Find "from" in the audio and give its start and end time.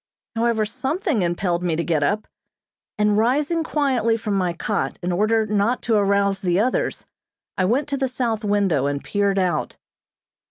4.17-4.33